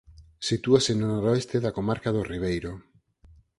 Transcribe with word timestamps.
Sitúase 0.49 0.91
no 0.95 1.05
noroeste 1.13 1.55
da 1.63 1.75
comarca 1.77 2.13
do 2.15 2.27
Ribeiro. 2.31 2.71